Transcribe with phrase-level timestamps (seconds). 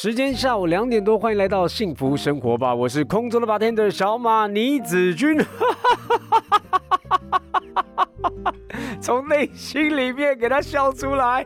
[0.00, 2.72] 时间下午两点多，欢迎来到幸福生活吧！
[2.72, 5.36] 我是空中的 bartender 小马倪子君，
[9.02, 11.44] 从内心里面给他笑出来，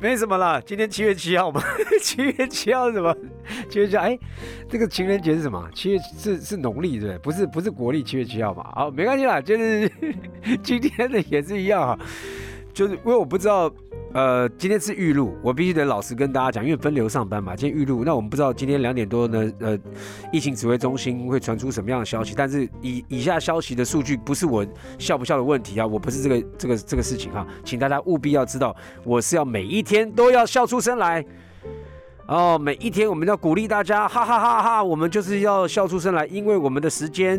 [0.00, 0.58] 没什么啦。
[0.64, 1.62] 今天七月七号嘛，
[2.00, 3.14] 七月七号是什么？
[3.68, 4.18] 七月七号，哎，
[4.70, 5.68] 这个情人节是什么？
[5.74, 7.18] 七月是是农历对不对？
[7.18, 8.72] 不是不是国历七月七号嘛？
[8.74, 9.92] 好，没关系啦，就是
[10.64, 11.98] 今天的也是一样啊，
[12.72, 13.70] 就是因为我不知道。
[14.14, 17.56] 呃，今天是预录，我必须得老实跟大家讲，因为分流上班嘛。
[17.56, 19.78] 今天预录，那我们不知道今天两点多呢，呃，
[20.30, 22.34] 疫情指挥中心会传出什么样的消息。
[22.36, 24.66] 但是以以下消息的数据，不是我
[24.98, 31.24] 笑不笑的问题啊，我不是这个这个这个事情哈，请大家务必要知道，我是要每一天都要笑出声来。
[32.26, 34.82] 哦，每一天我们要鼓励大家，哈哈哈哈！
[34.82, 37.38] 我们就是要笑出声来，因为我们的时间，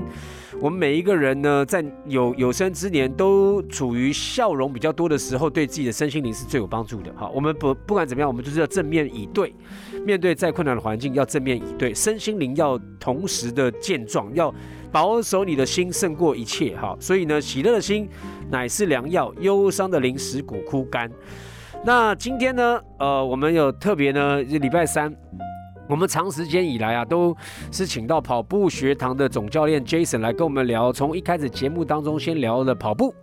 [0.64, 7.12] 我们每一个人呢，在有有生之年都处于笑容比较多的时候，对自己的身心灵是最有帮助的。
[7.18, 9.54] 好，我们不不管怎么样，我们就是要正面以对，
[10.06, 14.56] 面对再困难的环境要正面以对，身心灵要同时的健壮，要
[14.90, 16.78] 保守你的心胜过一切。
[16.78, 18.08] 哈，所以呢，喜乐的心
[18.50, 21.12] 乃是良药，忧伤的灵使骨枯干。
[21.84, 25.14] 那今天呢，呃，我们有特别呢，礼拜三，
[25.88, 27.36] 我们长时间以来啊，都
[27.72, 33.14] 是请到跑步学堂的总教练 Jason 来跟我们聊，从一开始节目当中先聊了跑步。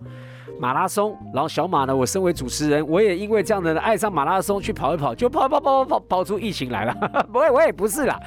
[0.61, 1.97] 马拉松，然后小马呢？
[1.97, 6.94] 我身为主持人，我也因为这样的爱上马拉松，去跑一跑，就跑跑跑跑跑跑出疫情来了。
[7.33, 8.20] 不会，我也不是啦，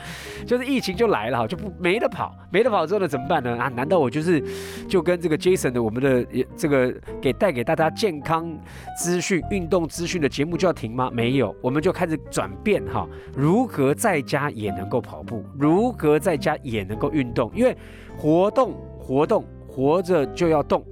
[0.44, 3.56] 就是疫情就来了哈，就不没得跑，没得跑之后呢，怎么办呢？
[3.56, 4.44] 啊，难道我就是
[4.90, 6.26] 就跟这个 Jason 的我们的
[6.58, 8.52] 这个给带给大家健康
[8.98, 11.12] 资讯、运动资讯的节目就要停吗？
[11.14, 17.78] 没有，我们就开始转变哈，如何在家也能够跑步，如何在家也能够运动，因为
[18.18, 20.84] 活动活动活着就要动。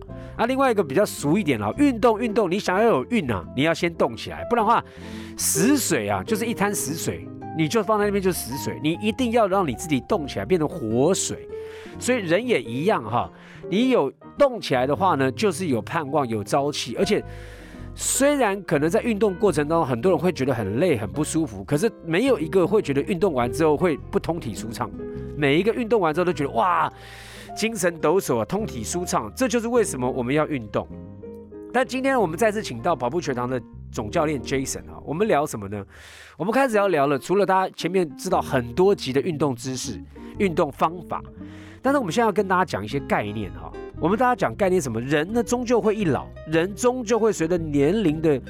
[0.42, 4.84] 那另外一个比较俗一点了，运动运动，你想要有运啊，你要先动起来，不然的话，
[5.38, 11.48] 死水啊，就是一滩死水，你就放在那边就死水，你一定要让你自己动起来，变成活水。
[12.00, 13.32] 所以人也一样哈，
[13.70, 16.96] 你有动起来的话呢，就是有盼望，有朝气。
[16.98, 17.24] 而且
[17.94, 25.04] 虽然可能在运动过程当中，很多人会觉得很累、很不舒服，可是没有一个会觉得运动完之后会不通体舒畅的。
[25.38, 26.92] 每一个运动完之后都觉得哇。
[27.56, 30.88] 精神抖擞啊，通体舒畅，这就是为什么我们要运动。
[31.74, 35.86] 但今天我们再次请到跑步学堂的总教练 Jason 啊，我们聊什么呢？
[36.38, 40.02] 我们开始要聊了，除了大家前面知道很多集的运动知识、
[40.38, 41.22] 运动方法，
[41.82, 43.72] 但是我们现在要跟大家讲一些概念哈。
[44.00, 45.00] 我们大家讲概念什么？
[45.00, 48.42] 人呢，终究会一老，人终究会随着年龄的。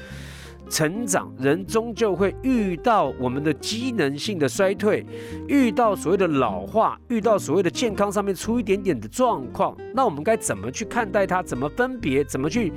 [0.72, 5.04] 成长人终究会遇到我们的机能性的衰退，
[5.46, 11.42] 遇到所谓的老化，遇到所谓的健康上面出一点点的状况，那我们该怎么去看待它？
[11.42, 12.24] 怎么分别？
[12.24, 12.72] 怎么去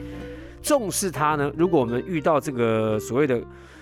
[0.61, 1.49] 重视它呢？
[1.55, 3.41] 如果我们遇到这个所谓的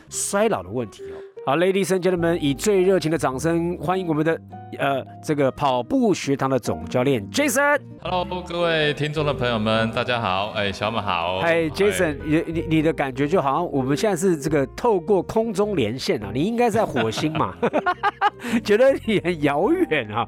[0.09, 1.32] 衰老的问题哦。
[1.45, 4.39] 好，Ladies and gentlemen，以最热情的掌声欢迎我们的
[4.79, 7.81] 呃这个跑步学堂的总教练 Jason。
[8.01, 10.51] Hello，各位听众的朋友们，大家好。
[10.51, 11.41] 哎，小马好。
[11.41, 17.53] 嗨，Jason，你你你的感觉就好像我们现在是这个透过空中连线啊，你应该在火星嘛？
[18.63, 20.27] 觉得你很遥远啊。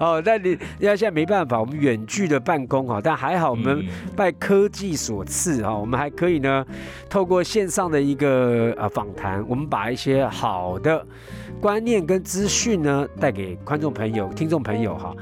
[0.00, 3.84] 哦，但你要现在没办法，我们远距的办公哈，但还好我们
[4.16, 6.64] 拜科技所赐哈，我们还可以呢，
[7.08, 10.55] 透过线上的一个呃访谈，我们把一些好。
[10.56, 11.06] 好的
[11.60, 15.14] 观念跟资讯呢，带给观众朋友、听众朋友哈。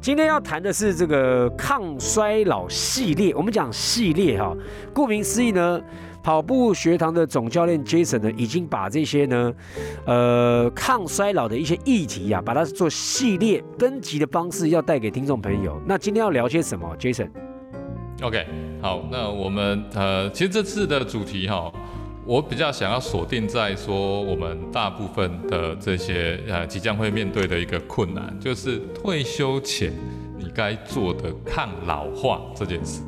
[0.00, 3.34] 今天要谈的是这个抗衰老系列。
[3.34, 4.56] 我们讲系列哈，
[4.94, 5.80] 顾名思义呢，
[6.22, 9.52] 跑步学堂的总教练 Jason 呢，已经把这些呢，
[10.06, 15.82] 呃，抗衰老的一些议题啊，把它做系列分级的方式，要带给听众朋友。
[15.84, 18.46] 那今天要聊些什么？Jason？OK，
[18.80, 21.72] 好，那我们呃，其实这次的主题哈。
[22.28, 29.90] 我比较想要锁定在说，我们大部分的这些呃即将会面对的一个困难，就是退休前
[30.36, 33.00] 你该做的抗老化这件事。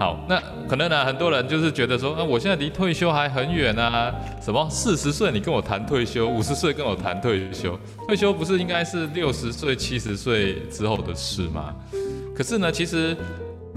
[0.00, 4.12] 好，那可能呢，很多人就是觉得说，啊，我现在离退休还很远啊，
[4.42, 7.78] 什么四十岁你跟我谈退休，五十岁跟我谈退休，
[8.08, 11.72] 退休不是应该是六十岁、七十岁之后的事吗？
[12.34, 13.16] 可是呢，其实。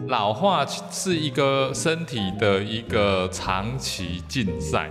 [0.07, 4.89] 老化是一个身体的一个长期竞赛，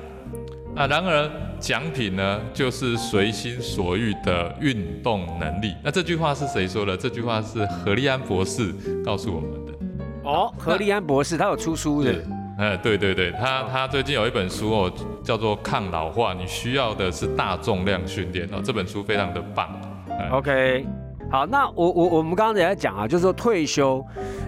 [0.75, 1.31] 那然而
[1.61, 5.73] 奖品呢，就是随心所欲的运动能力。
[5.83, 6.97] 那这句话是谁说的？
[6.97, 8.75] 这句话是何利安博士
[9.05, 9.73] 告诉我们的。
[10.25, 12.12] 哦，何利安博士他有出书的。
[12.59, 14.93] 哎，对对对，他他最近有一本书哦，
[15.23, 18.61] 叫做《抗老化》，你需要的是大重量训练哦。
[18.65, 19.69] 这本书非常的棒。
[20.33, 20.87] OK。
[21.31, 24.05] 好，那我我我们刚刚也在讲啊，就是说退休，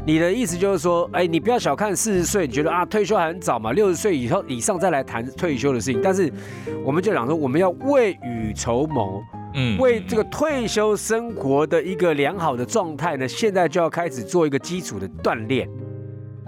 [0.06, 6.00] 你的意思就是说，哎，你不要小看四十岁，你觉得啊退休还很早嘛，六十岁以后以上再来谈退休的事情。
[6.00, 6.32] 但是
[6.85, 9.20] 我们就讲说，我们要未雨绸缪，
[9.55, 15.69] 嗯为这个退休生活的一个良好的状态呢，现在就要开始做一个基础的锻炼。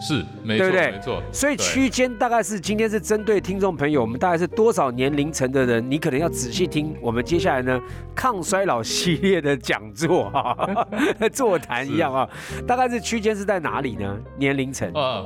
[0.01, 7.81] 是没错对不对没错，所以对区间大概是今天是针对听众朋友，我们大概是多少年龄层的人， 你可能要仔细听我们接下来呢
[8.15, 10.87] 抗衰老系列的讲座哈、
[11.33, 12.29] 座谈一样啊，
[12.67, 14.17] 大概是区间是在哪里呢？
[14.37, 14.91] 年龄层？
[14.93, 15.25] 啊，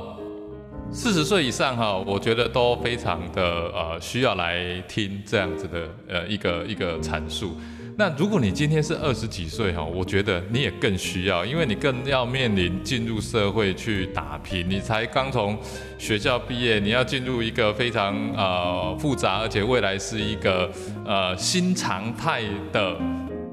[0.91, 7.55] 四十岁以上哈，我觉得都非常的呃需要来听这样子的呃一个一个阐述。
[7.95, 15.57] 那如果你今天是二十几岁哈，我觉得你也更需要，因为你更要面临进入社会去打拼，你才刚从
[15.99, 20.71] 学校毕业，你要进入一个非常呃复杂，而且未来是一个
[21.05, 22.41] 呃新常态
[22.71, 22.97] 的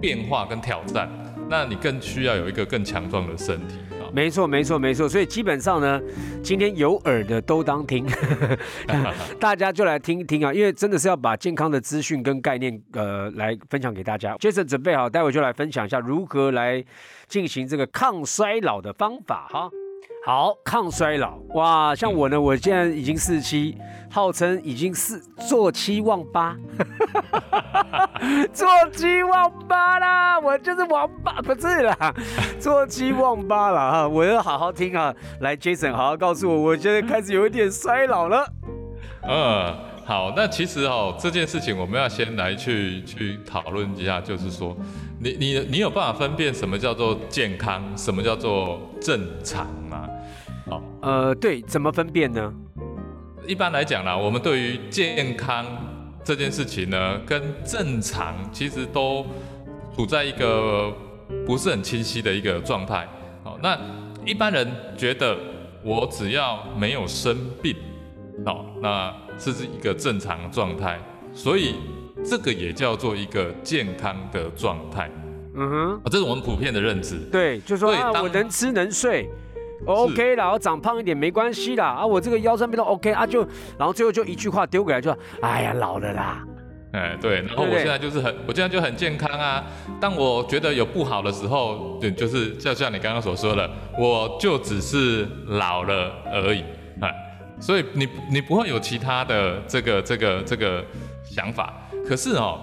[0.00, 1.06] 变化跟挑战，
[1.50, 3.74] 那你更需要有一个更强壮的身体。
[4.10, 4.12] 啊。
[4.14, 5.08] 没错，没错，没错。
[5.08, 6.00] 所以基本上呢，
[6.42, 8.06] 今天有耳的都当听，
[9.38, 14.36] 大家就来听一听啊，因为真的是要把健康的资讯跟概念呃来分享给大家。
[14.36, 16.84] Jason 准备好，待会就来分享一下如何来
[17.28, 19.70] 进行这个抗衰老的方法哈。
[20.26, 21.94] 好，抗衰老哇！
[21.94, 23.76] 像我呢，我现在已经四十七，
[24.10, 25.18] 号称已经是
[25.48, 26.54] 坐七望八，
[28.52, 32.14] 做七忘 八啦，我就是王八，不是啦，
[32.60, 34.08] 做七忘八啦哈！
[34.08, 38.46] 我要好好听啊，来，Jason 好好告诉我，我现在开始有一点衰老了。
[39.22, 39.74] 嗯，
[40.04, 44.76] 好，那其实哦，这件事情我们要先来去去讨论一下，就是说，
[45.18, 50.06] 你你你有办法分辨什么叫做健康，什么叫做正常吗？
[50.70, 52.54] 好，呃，对，怎么分辨呢？
[53.44, 55.66] 一般来讲啦，我们对于健康
[56.22, 59.26] 这件事情呢，跟正常其实都
[59.96, 60.92] 处在一个
[61.44, 63.08] 不是很清晰的一个状态。
[63.42, 63.76] 好，那
[64.24, 65.36] 一般人觉得
[65.82, 67.74] 我只要没有生病，
[68.46, 71.00] 好，那这是一个正常的状态，
[71.34, 71.74] 所以
[72.24, 75.10] 这个也叫做一个健康的状态。
[75.56, 77.18] 嗯哼，啊，这是我们普遍的认知。
[77.32, 79.28] 对，就说啊，我能吃能睡。
[79.86, 83.40] OK 啦，我长胖一点没关系啦，啊，我这个腰酸背痛 OK 啊，就
[83.78, 86.44] 然后最后就一句话丢给来，就哎呀老了啦，
[86.92, 89.64] 哎，对，然后我现在就是很，我现在就很健康啊。
[90.00, 96.62] 当我觉得有不好的时候，对，就是就像你刚刚所说的，我就只是老了而已，
[97.00, 97.12] 哎，
[97.60, 100.84] 所以你你不会有其他的这个这个这个
[101.24, 101.72] 想法。
[102.06, 102.58] 可是哦，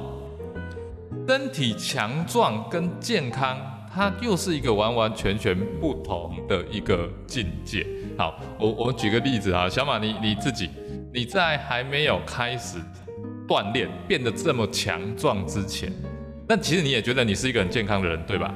[1.27, 3.57] 身体强壮跟健康，
[3.97, 7.83] 它又是一个完完全全不同的一个境界。
[8.15, 10.69] 好，我我举个例子啊，小马你你自己，
[11.11, 12.77] 你在还没有开始
[13.47, 15.91] 锻炼变得这么强壮之前，
[16.47, 18.53] 那其实你也觉得你是一个很健康的人，对吧？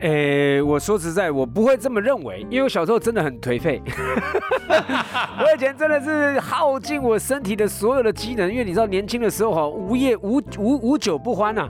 [0.00, 3.82] 诶，我说实在，我不会这么认为，因为我小时候真的很颓废，
[4.68, 11.68] 我以前真的是耗尽我身体的所有的机能，因为你知道年轻的时候哈，无夜无无无酒不欢呐、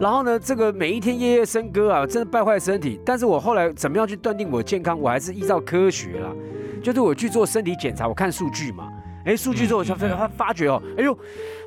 [0.00, 3.00] 然后呢，这个每一天夜夜笙歌啊，真的败坏身体。
[3.04, 6.30] 但是我后来怎么样去断定我健康，我还是依照科学啦，
[6.82, 8.88] 就是我去做身体检查，我看数据嘛。
[9.24, 11.18] 哎，数据之后我就发发发觉哦，哎呦，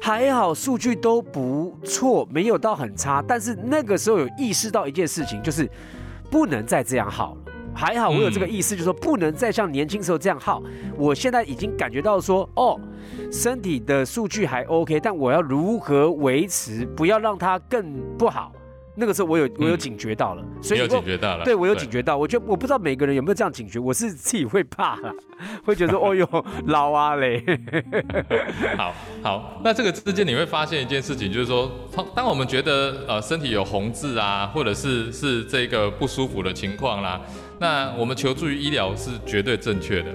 [0.02, 3.24] 还好数据都不错，没有到很差。
[3.28, 5.70] 但是那个时候有意识到一件事情，就是
[6.32, 7.54] 不能再这样耗了。
[7.76, 10.62] 还好我有这个意识，就是说不能再像年轻时候这样耗。
[10.96, 12.80] 我现在已经感觉到说，哦，
[13.32, 18.52] 身体的数据还 OK，但我要如何维持，不要让它更不好。
[18.96, 25.12] 那个时候我有我有嗯警觉到了，所以你有警觉到了，对我有警觉到，我觉得我不知道每个人有没有这样警觉，我是自己会怕啦，
[25.66, 26.28] 会觉得说哦哟
[26.68, 27.44] 老啊嘞，
[28.78, 37.20] 好好，那这个之间你会发现一件事情，就是说，当当我们觉得呃身体有红痣啊，或者是是这个不舒服的情况啦，
[37.60, 40.10] 那我们求助于医疗是绝对正确的。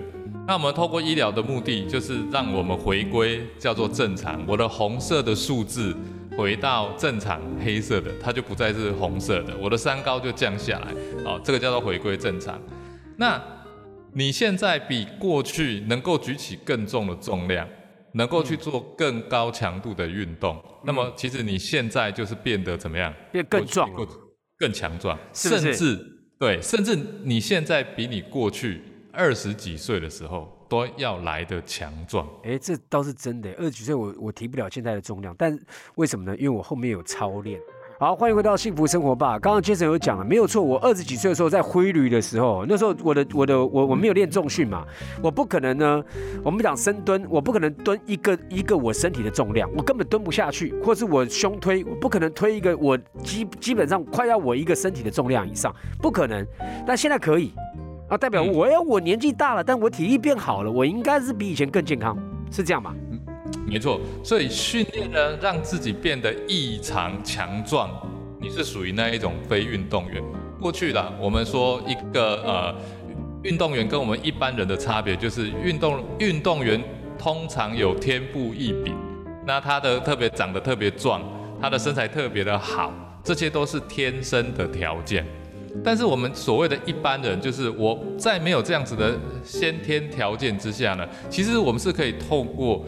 [0.47, 5.95] 那我们透过医疗的目的，就是让我们回归叫做正常，我的红色的数字
[6.39, 12.63] 回到正常黑色的，它就不再是红色的，我的三高就降下来，哦，这个叫做回归正常。
[13.17, 13.43] 那
[14.15, 17.69] 你现在比过去能够举起更重的重量，
[18.13, 23.13] 能够去做更高强度的运动，那么其实你现在就是变得怎么样？
[23.33, 23.91] 变更壮
[24.57, 26.07] 更强壮，是是甚至
[26.39, 28.81] 对，甚至你现在比你过去
[29.13, 32.27] 二十几岁的时候都要来的强壮。
[32.45, 33.51] 哎，这倒是真的。
[33.59, 35.59] 二十几岁我我提不了现在的重量，但
[35.97, 36.37] 为什么呢？
[36.37, 37.59] 因为我后面有操练。
[38.01, 39.41] 好，欢迎回到幸福生活吧。
[39.41, 40.63] 刚刚 Jason 有讲了，没有错。
[40.63, 44.87] 我二十几岁的时候在挥旅的时候，那时候我的我的我我没有练重训嘛，
[45.21, 46.01] 我不可能呢。
[46.45, 56.47] 我们讲深蹲，我不可能蹲一个一个我身体的重量，我根本蹲不下去，或是我胸推，我不可能推一个我基基本上快要我一个身体的重量以上，不可能。
[56.87, 57.53] 但现在可以
[58.09, 62.17] 啊，代表我要我年纪大了，但我体力变好了，我应该是比以前更健康，
[62.51, 62.95] 是这样吗？
[63.67, 67.91] 没错，所以训练呢，让自己变得异常强壮。
[68.41, 70.23] 你是属于那一种非运动员。
[70.59, 72.75] 过去的我们说一个呃，
[73.43, 76.83] 运动员跟我们一般人的差别，就是运动运动员
[77.19, 78.95] 通常有天赋异禀，
[79.47, 81.21] 那他的特别长得特别壮，
[81.61, 82.91] 他的身材特别的好，
[83.23, 85.27] 这些都是天生的条件。
[85.85, 92.85] 但是我们所谓的一般人，就是我在没有这样子的先天条件之下呢，其实我们是可以透过。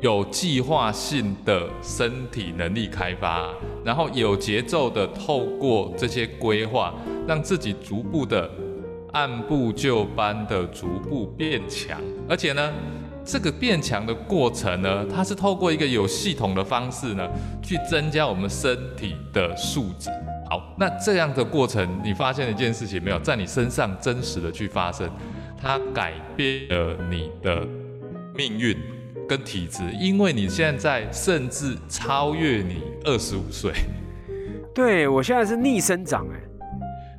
[0.00, 3.48] 有计划性的身体能力开发，
[3.84, 6.92] 然后有节奏的透过这些规划，
[7.24, 8.50] 让自己逐步的
[9.12, 12.00] 按部就班的逐步变强。
[12.28, 12.72] 而且呢，
[13.24, 17.24] 这个变强的过程呢，它是透过一个有系统的方式呢，
[17.62, 20.10] 去增加我们身体的素质。
[20.52, 25.08] 好，那这样的过程，你发现一件事情没有，在你身上真实的去发生，
[25.58, 27.66] 它改变了你的
[28.36, 28.76] 命运。
[29.26, 33.72] 跟体质，因为你现在甚至超越你二十五岁，
[34.74, 36.36] 对我现在是逆生长哎，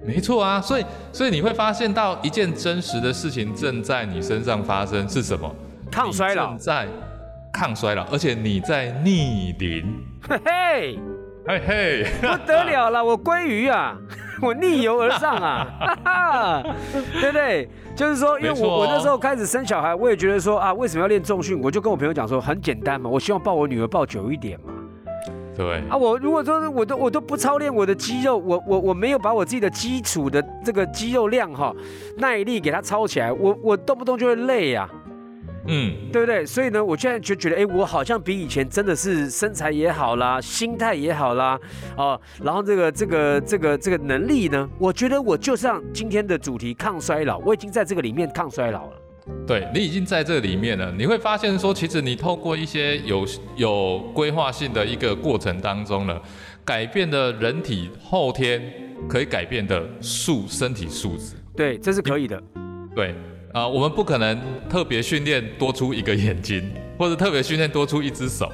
[0.06, 5.56] 没错啊，所以所以你会发现到一件真实的事情正在你身上发生是什么？
[5.90, 6.88] 抗衰老，在
[7.52, 9.84] 抗衰老，而且你在逆龄，
[10.30, 11.00] 嘿嘿
[11.46, 13.98] 嘿嘿， 不得了了，我鲑鱼啊，
[14.42, 16.64] 我逆游而上啊，哈哈，
[17.20, 17.70] 对不对？
[17.96, 21.60] 就是说，因为我我那时候开始生小孩，我也觉得说啊，为什么要练重训？
[21.62, 24.74] 我就跟我朋友讲说，很简单嘛，我希望抱我女儿抱久一点嘛。
[25.56, 31.72] 对啊，我如果说我都我都不操练我的肌肉，我我我没有把我自己的基础的这个肌肉量哈
[32.18, 34.90] 耐力给它操起来，我我动不动就会累呀。
[35.68, 36.46] 嗯，对不对？
[36.46, 41.58] 所以呢，我现在就觉得，哎，我好像比以前真的是身材也好啦，心态也好啦，
[41.96, 48.94] 哦，然后这个这个这个这个能力呢，我觉得我就像今天的主题抗衰老，我已经在这个里面抗衰老了。
[49.48, 56.22] 对你已经在这里面了，你会发现说，其实你透过一些有有规划性的一个过程当中呢，
[56.66, 58.62] 改变了人体后天
[59.08, 61.36] 可以改变的素身体素质。
[61.56, 62.44] 对，这是可以的。
[62.94, 63.16] 对。
[63.54, 68.52] 啊，我们不可能特别训练多出一个眼睛，或者特别训练多出一只手，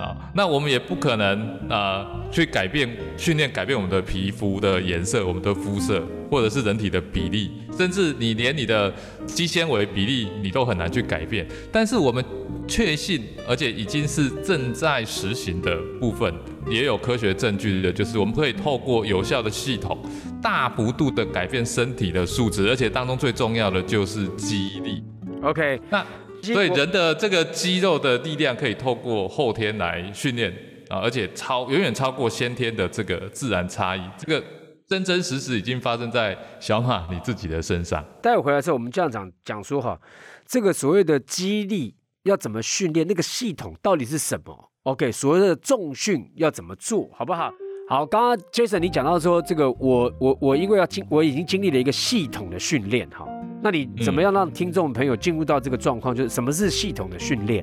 [0.00, 2.88] 啊，那我们也不可能啊去改变
[3.18, 8.92] 训练改变我们的皮肤的颜色、我们的肤色，或者是人体的比例，甚至你连你的
[9.26, 11.46] 肌纤维比例你都很难去改变。
[11.70, 12.24] 但是我们
[12.66, 16.32] 确信，而且已经是正在实行的部分，
[16.70, 19.98] 也有科学证据的，就是我们可以透过有效的系统。
[20.42, 25.04] 大幅度的改变身体的素质，而且当中最重要的就是肌力。
[25.42, 26.02] OK，那
[26.42, 30.50] 所以人的这个肌肉的力量可以透过后天来训练
[30.88, 34.00] 啊，而且超远远超过先天的这个自然差异。
[34.18, 34.44] 这个
[34.88, 38.04] 真真实实已经发生在小马你自己的身上。
[38.20, 40.00] 待会回来之后，我们这样讲讲说哈，
[40.46, 41.94] 这个所谓的肌力
[42.24, 47.52] 要怎么训练，那个系统到底是什么？OK，所谓的重训要怎么做好不好？
[47.88, 53.26] 好，刚刚 Jason 你讲到说这个，我我我因为要经，我已经经历了一个系统的训练哈，
[53.62, 56.14] 那你怎么样让听众朋友进入到这个状况？
[56.14, 57.62] 就是什么是系统的训练？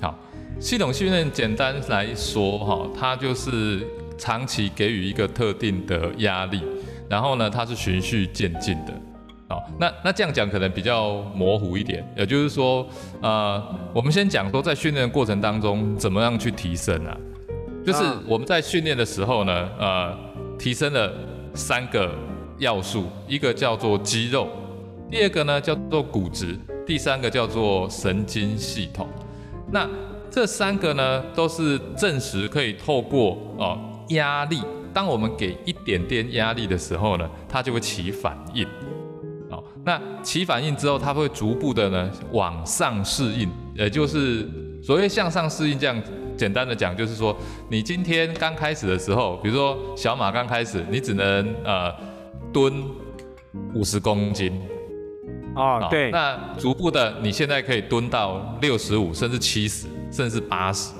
[0.00, 0.18] 好，
[0.58, 6.62] 系统训练简单来说哈，它就是长期给予一个特定的压力，
[7.08, 8.94] 然后呢，它是循序渐进的。
[9.46, 12.86] 好，那那这样讲可能比较模糊一点，也就是说，
[13.20, 17.14] 呃，我们先讲说在训练过程当中怎么样去提升啊？
[17.84, 20.16] 就是我们在训练的时候呢，呃，
[20.58, 21.12] 提升了
[21.52, 22.10] 三个
[22.56, 24.48] 要素，一个叫做肌肉，
[25.14, 29.06] 第二个呢叫做骨质，第三个叫做神经系统。
[29.70, 29.88] 那
[30.28, 33.78] 这三个呢都是证实可以透过哦
[34.08, 34.60] 压力，
[34.92, 38.66] 当我们给一点点压力的时候呢，它就会起反应。
[39.50, 44.44] 哦，那起反应之后，它会逐步的呢往上适应，也就是
[44.82, 45.96] 所谓向上适应这样。
[46.36, 47.36] 简单的讲，就是说，
[47.70, 51.94] 你今天刚开始的时候，比如说小马刚开始，你只能呃
[52.52, 52.84] 蹲
[53.72, 54.60] 五十公斤，
[55.54, 60.92] 哦，对，那逐步的，你现在可以蹲到六十五，甚至七十，甚至八十，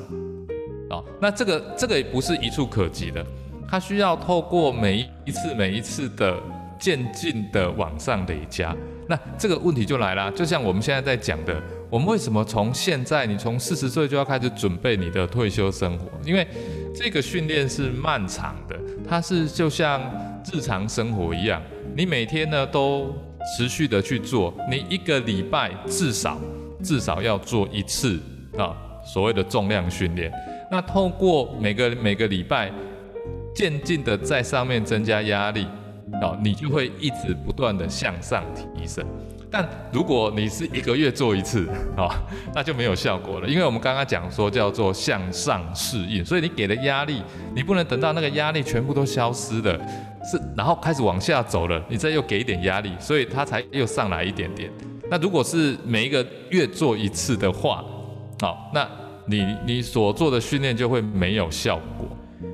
[0.90, 3.24] 哦，那这个这个也不是一触可及的，
[3.68, 6.36] 它需要透过每一次每一次的
[6.78, 8.74] 渐进的往上累加，
[9.08, 16.06] 那这个问题就来了，就像我们现在在讲的，我们为什么从现在你从四十岁就要开始准备你的退休生活？
[16.24, 16.46] 因为
[16.94, 18.76] 这个训练是漫长的，
[19.08, 20.00] 它是就像
[20.52, 21.60] 日常生活一样，
[21.96, 23.12] 你每天呢都
[23.56, 26.38] 持续的去做，你一个礼拜至少
[26.82, 28.20] 至少要做一次
[28.56, 30.32] 啊所谓的重量训练。
[30.70, 32.72] 那透过每个每个礼拜
[33.54, 35.66] 渐进的在上面增加压力。
[36.22, 39.04] 啊，你就会一直不断的向上提升。
[39.56, 41.64] 但如果你是一个月做一次，
[41.96, 42.10] 哦，
[42.52, 43.46] 那就没有效果了。
[43.46, 47.22] 因为我们刚刚讲说叫做向上适应，所以你给的压力，
[47.54, 49.78] 你不能等到那个压力全部都消失了，
[50.28, 54.68] 是然后开始往下走了，你再又给一点压力，所以它才又上来一点点。
[55.08, 57.84] 那如果是每一个月做一次的话，
[58.40, 58.84] 好，那
[59.26, 62.08] 你你所做的训练就会没有效果，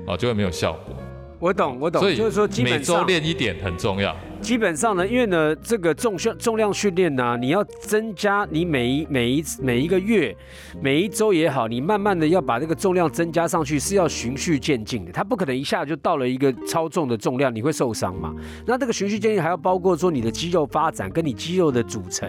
[0.06, 0.94] 哦，就会没有效果。
[1.40, 4.14] 我懂，我懂，所以就是说基每周练一点很重要。
[4.42, 10.34] 基本上呢，因为呢，这个重训重量训练呢，你要增加你每一每一次每一个月、
[10.82, 15.12] 每一周也好，你慢慢的要把这个重量增加上去，是要循序渐进的。
[15.12, 18.34] 它不可能一下就到了一个超重的重量，你会受伤嘛？
[18.66, 22.28] 那这个循序渐进还要包括说你的肌肉发展跟你肌肉的组成，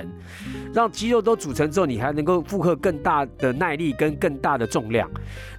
[0.73, 5.09] 让肌肉都组成之后，你还能够负荷更大的耐力跟更大的重量。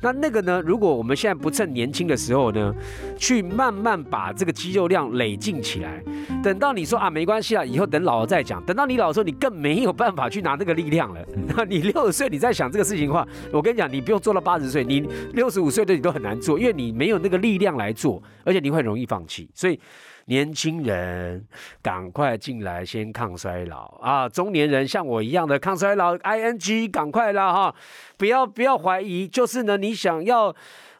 [0.00, 2.74] 那那个呢，如果我们现在不趁年轻的时候呢，
[3.16, 6.02] 去慢慢把这个肌肉量累进起来。
[6.42, 8.64] 等到你说啊没关系啊，以后等老了再讲。
[8.64, 11.20] 等到你老的时候，你更没有办法去拿那个力量了。
[11.54, 19.48] 那你六十岁你在想这个事情的话，我跟你讲，你不用做到八十岁，你六十五岁的你都很难做，因为你没有那个力量来做，而且你会很容易放弃。
[19.54, 19.78] 所以
[20.26, 21.46] 年轻人
[21.82, 24.28] 赶快进来先抗衰老啊！
[24.28, 27.74] 中年人像我一样的抗衰老，ing 赶快啦哈！
[28.16, 30.54] 不要不要怀疑，就是呢，你想要。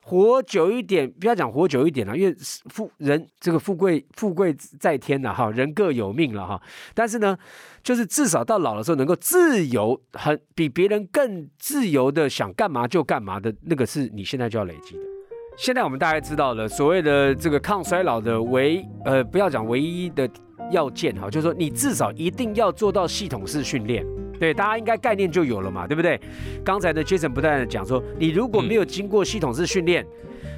[0.04, 2.36] 活久一点，不要讲活久一点了，因为
[2.70, 6.60] 富人这个富贵富贵在天了哈，人各有命了哈。
[6.92, 7.38] 但是呢，
[7.84, 15.11] 就是至少到老的时候能够自由，很比别人更自由的想干嘛就干嘛的那个，是你现在就要累积的。
[15.56, 20.28] 现在我们大概知道了所谓的这个抗衰老的唯呃，不要讲唯一的
[20.70, 24.04] 要件哈，就是说你至少一定要做到系统式训练。
[24.40, 26.18] 对，大家应该概念就有了嘛，对不对？
[26.64, 30.04] 刚才呢 Jason 不断的讲说，你如果没有经过系统式训练，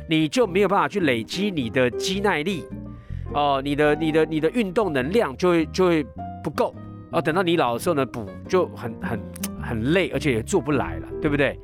[0.09, 2.65] 你就没有办法去累积你的肌耐力，
[3.35, 6.07] 哦，你的、你的、你的运动能量就会就会
[6.43, 6.75] 不够，
[7.11, 9.21] 哦，等到你老的时候呢，补就很很
[9.61, 11.59] 很累，而且也做不来了，对不对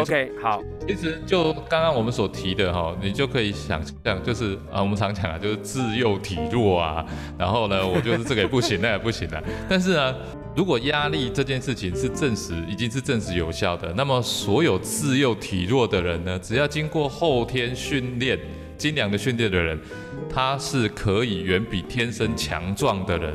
[0.00, 7.04] ？OK，好，其实就刚刚我们所提的哈，你就可以想象，就是啊，我们常讲啊，就是自幼体弱啊，
[7.38, 10.14] 然后呢， 我就是这个也不行，那也不行的，但是呢。
[10.54, 18.38] 如果压力这件事情是证实已经是证实有效的，那么所有自幼体弱的人呢，只要经过后天训练、
[18.76, 19.80] 精良的训练的人，
[20.28, 23.34] 他是可以远比天生强壮的人，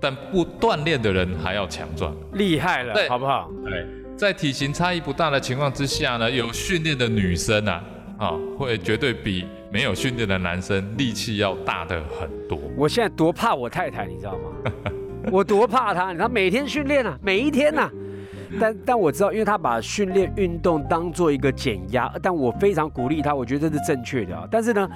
[0.00, 3.50] 但不锻炼的人还要强壮，厉害了，好不好？
[3.64, 3.84] 对，
[4.16, 7.82] 在体型差异不大的情况之下呢，有训练的女生啊，
[8.18, 12.58] 啊，会绝对比没有训练的男生力气要大的很多。
[12.76, 14.72] 我现在多怕我太太，你知道吗？
[15.32, 17.90] 我多怕她，她每天训练啊，每一天呐。
[18.60, 24.48] 但但我知道，因为他把训练运动当做一个减压，但我非常鼓励他，我觉得这是正确的。
[24.50, 24.86] 但是呢，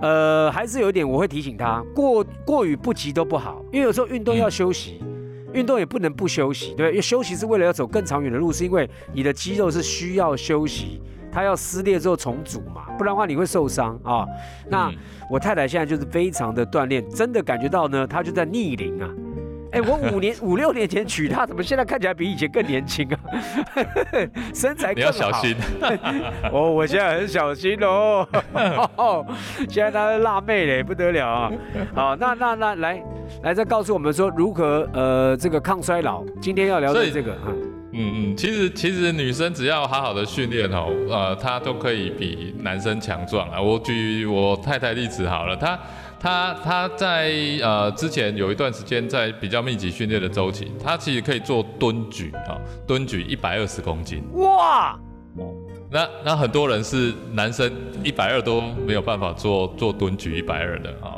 [0.00, 5.00] 呃，还是有一点我会提醒他，过过于不及都不好，因为有时候运动要休息，
[5.56, 11.00] 运动也不能不休息，对因为休息是为了要走更长远的路，是因为你的肌肉是需要休息，
[11.32, 14.26] 它要撕裂之后重组嘛，不然的话你会受伤啊。
[14.68, 14.92] 那
[15.30, 19.08] 我太太现在就是非常的锻炼，真的感觉到呢，她就在逆龄啊。
[19.72, 23.18] 哎，我五年五六年前娶她，怎么现在看起来比以前更年轻啊？
[24.54, 24.94] 身材更好。
[24.94, 25.56] 你要小心。
[26.52, 28.26] 哦，我现在很小心 哦。
[29.68, 31.52] 现在她是辣妹嘞，不得了啊！
[31.94, 33.02] 好，那那那来
[33.42, 36.24] 来再告诉我们说如何呃这个抗衰老。
[36.40, 37.48] 今天要聊的这个啊，
[37.92, 43.60] 嗯嗯，其实其实女生只要好好的训练哦，呃，她都可以比男生强壮啊。
[43.60, 45.78] 我举我太太例子好了，她。
[46.18, 54.22] 他他在呃之前有一段时间在比较密集训练的周期，他其实可以做蹲举啊，蹲举一百二十公斤。
[54.34, 54.98] 哇！
[55.90, 57.70] 那那很多人是男生
[58.02, 61.14] 一百二都没有办法做做蹲举一百二的啊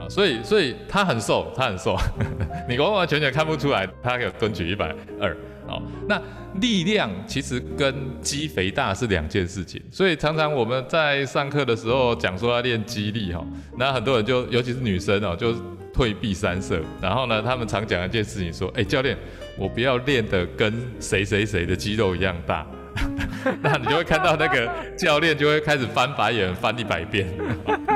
[0.00, 1.96] 啊，所以所以他很瘦，他很瘦，
[2.68, 5.36] 你完完全全看不出来他有蹲举一百二。
[5.70, 6.20] 哦，那
[6.60, 13.46] 力量其实跟肌肥大是两件事情，所以常常我们在上课的时候讲说要练肌力哈，
[13.78, 15.54] 那很多人就尤其是女生哦，就
[15.92, 19.16] 退避三舍，然后呢，他们常讲一件事情说，哎，教练，
[19.56, 22.66] 我不要练的跟谁谁谁的肌肉一样大，
[23.62, 27.28] 那你就会看到那个教练就会开始翻白眼翻一百遍。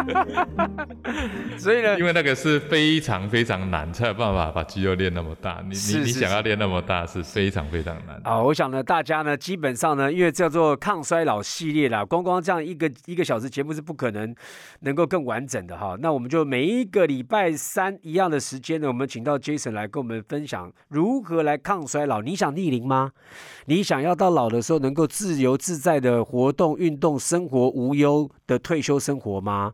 [1.59, 5.63] 所以呢因，为那个是非常非常难，才有办法把肌肉练那么大。
[5.63, 8.21] 你你你想要练那么大，是非常非常难。
[8.25, 14.35] 啊，我想呢，大家呢，基本上呢，因为叫做抗衰老系列啦，光光这样一个一个小时节目是不可能
[14.81, 15.97] 能够更完整的哈。
[16.01, 22.23] 那我们就每一个礼拜三一样的时间呢，我们请到 Jason 来跟我们分享如何来抗衰老。
[22.23, 23.13] 你想逆龄吗？
[23.67, 29.73] 你想要到老的时候能够自由自在的活动、运动、生活无忧的退休生活吗？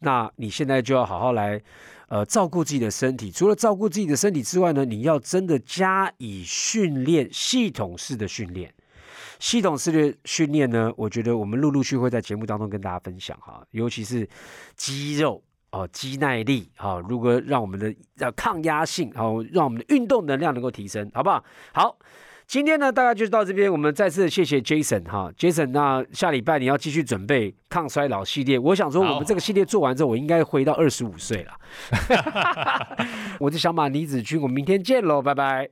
[0.00, 1.60] 那你现在就要好好来。
[2.08, 8.70] 呃，照顾自己的身体，除了照顾自己的身体之外呢，你要真的加以训练，系统式的训练。
[9.38, 14.28] 系统式的训练呢，我觉得我们陆陆续续会在节目当中跟大家分享哈，尤其是
[14.76, 21.42] 肌肉哦、肌耐力啊，如何让我们的呃抗压性，好、让我们的运动能量能够提升，好不好？
[21.72, 21.96] 好。
[22.52, 23.72] 今天呢，大概就到这边。
[23.72, 25.68] 我们再次谢谢 Jason 哈，Jason。
[25.68, 28.58] 那下礼拜你要继续准备抗衰老系列。
[28.58, 31.52] 我想说，我好们这个系列做完之后，我应该回到二十五岁了。
[33.40, 35.70] 我是小马倪子君，我们明天见喽，拜拜。